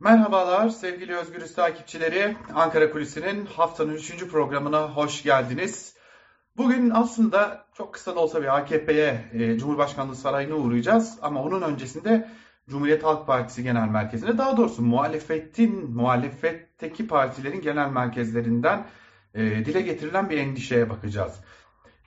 [0.00, 2.36] Merhabalar sevgili Özgürüz takipçileri.
[2.54, 4.26] Ankara Kulisi'nin haftanın 3.
[4.26, 5.94] programına hoş geldiniz.
[6.56, 11.18] Bugün aslında çok kısa da olsa bir AKP'ye, e, Cumhurbaşkanlığı Sarayı'na uğrayacağız.
[11.22, 12.28] Ama onun öncesinde
[12.68, 18.86] Cumhuriyet Halk Partisi Genel Merkezi'ne, daha doğrusu muhalefetin, muhalefetteki partilerin genel merkezlerinden
[19.34, 21.40] e, dile getirilen bir endişeye bakacağız.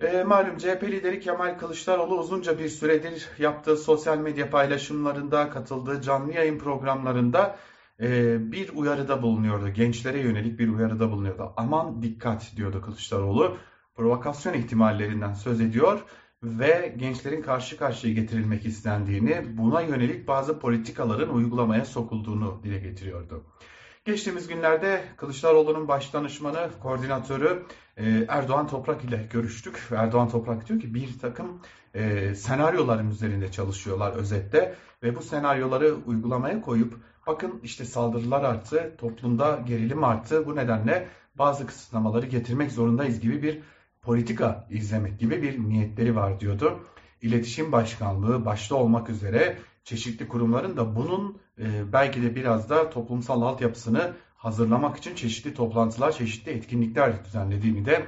[0.00, 6.32] E, malum CHP lideri Kemal Kılıçdaroğlu uzunca bir süredir yaptığı sosyal medya paylaşımlarında, katıldığı canlı
[6.32, 7.56] yayın programlarında
[8.02, 9.68] e, bir uyarıda bulunuyordu.
[9.68, 11.52] Gençlere yönelik bir uyarıda bulunuyordu.
[11.56, 13.56] Aman dikkat diyordu Kılıçdaroğlu.
[13.96, 16.00] Provokasyon ihtimallerinden söz ediyor
[16.42, 23.44] ve gençlerin karşı karşıya getirilmek istendiğini, buna yönelik bazı politikaların uygulamaya sokulduğunu dile getiriyordu.
[24.04, 27.62] Geçtiğimiz günlerde Kılıçdaroğlu'nun baş danışmanı, koordinatörü
[27.96, 29.88] e, Erdoğan Toprak ile görüştük.
[29.90, 31.60] Erdoğan Toprak diyor ki bir takım
[31.94, 36.94] e, senaryoların üzerinde çalışıyorlar özette ve bu senaryoları uygulamaya koyup
[37.26, 40.46] bakın işte saldırılar arttı, toplumda gerilim arttı.
[40.46, 43.62] Bu nedenle bazı kısıtlamaları getirmek zorundayız gibi bir
[44.02, 46.78] politika izlemek gibi bir niyetleri var diyordu.
[47.22, 53.42] İletişim Başkanlığı başta olmak üzere çeşitli kurumların da bunun e, belki de biraz da toplumsal
[53.42, 58.06] altyapısını hazırlamak için çeşitli toplantılar, çeşitli etkinlikler düzenlediğini de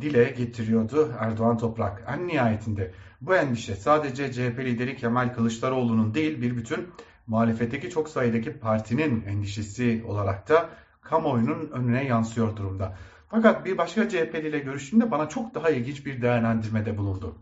[0.00, 2.04] dile getiriyordu Erdoğan Toprak.
[2.08, 6.88] En nihayetinde bu endişe sadece CHP lideri Kemal Kılıçdaroğlu'nun değil bir bütün
[7.26, 12.96] muhalefetteki çok sayıdaki partinin endişesi olarak da kamuoyunun önüne yansıyor durumda.
[13.30, 17.38] Fakat bir başka CHP'li ile görüştüğümde bana çok daha ilginç bir değerlendirmede bulundu.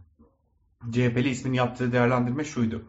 [0.91, 2.85] CHP'li ismin yaptığı değerlendirme şuydu.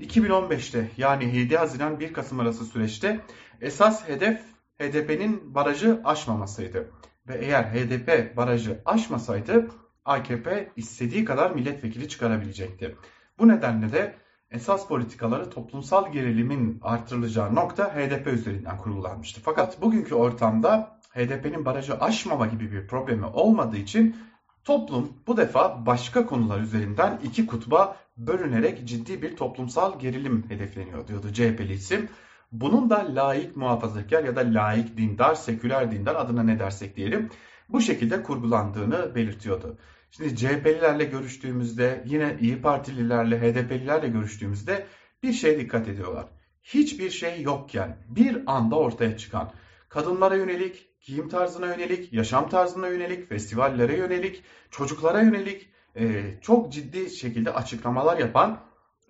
[0.00, 3.20] 2015'te yani 7 Haziran 1 Kasım arası süreçte
[3.60, 4.40] esas hedef
[4.78, 6.90] HDP'nin barajı aşmamasıydı.
[7.28, 9.68] Ve eğer HDP barajı aşmasaydı
[10.04, 12.96] AKP istediği kadar milletvekili çıkarabilecekti.
[13.38, 14.14] Bu nedenle de
[14.50, 19.40] esas politikaları toplumsal gerilimin artırılacağı nokta HDP üzerinden kurgulanmıştı.
[19.44, 24.16] Fakat bugünkü ortamda HDP'nin barajı aşmama gibi bir problemi olmadığı için
[24.64, 31.32] toplum bu defa başka konular üzerinden iki kutba bölünerek ciddi bir toplumsal gerilim hedefleniyor diyordu
[31.32, 32.08] CHP'li isim.
[32.52, 37.30] Bunun da laik muhafazakar ya da laik dindar, seküler dindar adına ne dersek diyelim
[37.68, 39.78] bu şekilde kurgulandığını belirtiyordu.
[40.10, 44.86] Şimdi CHP'lilerle görüştüğümüzde yine İyi Partililerle, HDP'lilerle görüştüğümüzde
[45.22, 46.26] bir şeye dikkat ediyorlar.
[46.62, 49.52] Hiçbir şey yokken bir anda ortaya çıkan
[49.88, 57.10] kadınlara yönelik, giyim tarzına yönelik, yaşam tarzına yönelik, festivallere yönelik, çocuklara yönelik e, çok ciddi
[57.10, 58.60] şekilde açıklamalar yapan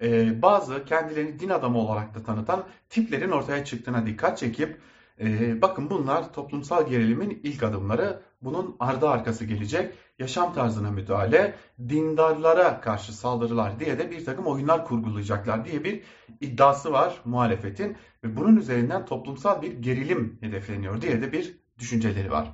[0.02, 4.80] e, bazı kendilerini din adamı olarak da tanıtan tiplerin ortaya çıktığına dikkat çekip
[5.20, 8.22] e, bakın bunlar toplumsal gerilimin ilk adımları.
[8.42, 9.94] Bunun ardı arkası gelecek.
[10.18, 11.54] Yaşam tarzına müdahale,
[11.88, 16.02] dindarlara karşı saldırılar diye de bir takım oyunlar kurgulayacaklar diye bir
[16.40, 17.96] iddiası var muhalefetin.
[18.24, 22.52] Ve bunun üzerinden toplumsal bir gerilim hedefleniyor diye de bir düşünceleri var.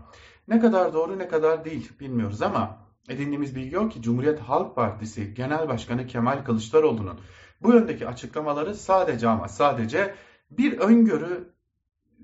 [0.49, 2.79] Ne kadar doğru ne kadar değil bilmiyoruz ama
[3.09, 7.21] edindiğimiz bilgi o ki Cumhuriyet Halk Partisi Genel Başkanı Kemal Kılıçdaroğlu'nun
[7.63, 10.15] bu yöndeki açıklamaları sadece ama sadece
[10.51, 11.56] bir öngörü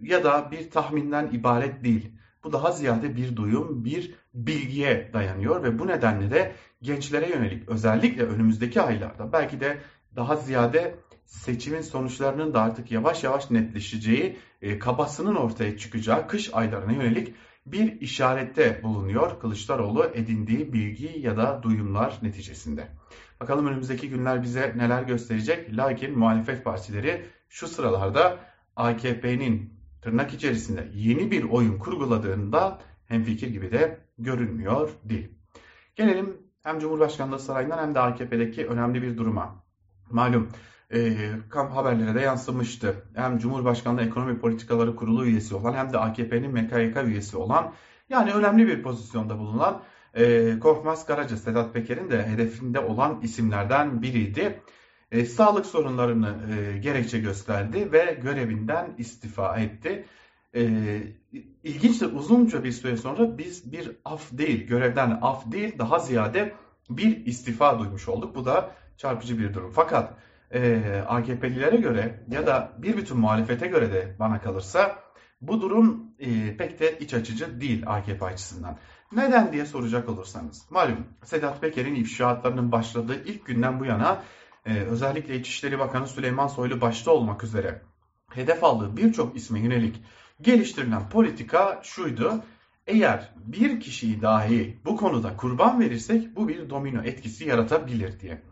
[0.02, 2.12] ya da bir tahminden ibaret değil.
[2.44, 6.52] Bu daha ziyade bir duyum, bir bilgiye dayanıyor ve bu nedenle de
[6.82, 9.78] gençlere yönelik özellikle önümüzdeki aylarda belki de
[10.16, 16.92] daha ziyade seçimin sonuçlarının da artık yavaş yavaş netleşeceği, e, kabasının ortaya çıkacağı kış aylarına
[16.92, 17.34] yönelik
[17.66, 22.88] bir işarette bulunuyor Kılıçdaroğlu edindiği bilgi ya da duyumlar neticesinde.
[23.40, 25.76] Bakalım önümüzdeki günler bize neler gösterecek.
[25.76, 28.38] Lakin muhalefet partileri şu sıralarda
[28.76, 35.28] AKP'nin tırnak içerisinde yeni bir oyun kurguladığında hemfikir gibi de görünmüyor değil.
[35.96, 39.64] Gelelim hem Cumhurbaşkanlığı Sarayı'ndan hem de AKP'deki önemli bir duruma.
[40.10, 40.48] Malum
[40.92, 41.16] e,
[41.48, 42.94] kamp haberlere de yansımıştı.
[43.14, 47.72] Hem Cumhurbaşkanlığı Ekonomi Politikaları Kurulu üyesi olan hem de AKP'nin MKYK üyesi olan
[48.08, 49.82] yani önemli bir pozisyonda bulunan
[50.14, 54.62] e, Korkmaz Karaca, Sedat Peker'in de hedefinde olan isimlerden biriydi.
[55.12, 60.04] E, sağlık sorunlarını e, gerekçe gösterdi ve görevinden istifa etti.
[60.54, 60.62] E,
[61.64, 66.52] ilginçtir uzunca bir süre sonra biz bir af değil, görevden af değil daha ziyade
[66.90, 68.34] bir istifa duymuş olduk.
[68.34, 69.70] Bu da çarpıcı bir durum.
[69.70, 70.14] Fakat
[70.50, 74.98] e, AKP'lilere göre ya da bir bütün muhalefete göre de bana kalırsa
[75.40, 78.78] bu durum e, pek de iç açıcı değil AKP açısından.
[79.12, 80.70] Neden diye soracak olursanız.
[80.70, 84.22] Malum Sedat Peker'in ifşaatlarının başladığı ilk günden bu yana
[84.66, 87.82] e, özellikle İçişleri Bakanı Süleyman Soylu başta olmak üzere
[88.30, 90.02] hedef aldığı birçok isme yönelik
[90.40, 92.44] geliştirilen politika şuydu.
[92.86, 98.42] Eğer bir kişiyi dahi bu konuda kurban verirsek bu bir domino etkisi yaratabilir diye.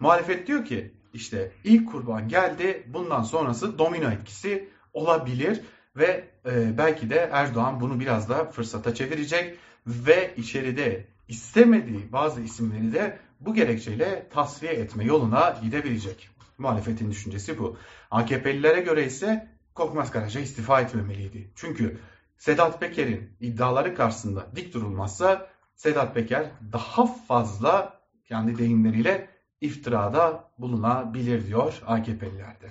[0.00, 5.60] Muhalefet diyor ki işte ilk kurban geldi bundan sonrası domino etkisi olabilir
[5.96, 12.92] ve e, belki de Erdoğan bunu biraz da fırsata çevirecek ve içeride istemediği bazı isimleri
[12.92, 16.28] de bu gerekçeyle tasfiye etme yoluna gidebilecek.
[16.58, 17.76] Muhalefetin düşüncesi bu.
[18.10, 21.50] AKP'lilere göre ise Korkmaz Karaca istifa etmemeliydi.
[21.54, 21.98] Çünkü
[22.38, 29.28] Sedat Peker'in iddiaları karşısında dik durulmazsa Sedat Peker daha fazla kendi deyimleriyle
[29.60, 32.70] iftirada bulunabilir diyor AKP'lilerde.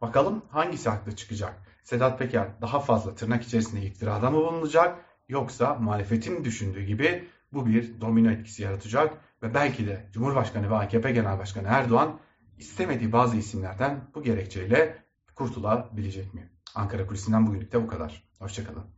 [0.00, 1.54] Bakalım hangisi haklı çıkacak?
[1.82, 8.00] Sedat Peker daha fazla tırnak içerisinde iftirada mı bulunacak yoksa muhalefetin düşündüğü gibi bu bir
[8.00, 12.20] domino etkisi yaratacak ve belki de Cumhurbaşkanı ve AKP Genel Başkanı Erdoğan
[12.58, 15.04] istemediği bazı isimlerden bu gerekçeyle
[15.34, 16.50] kurtulabilecek mi?
[16.74, 18.22] Ankara Kulisi'nden bugünlük de bu kadar.
[18.38, 18.94] Hoşçakalın.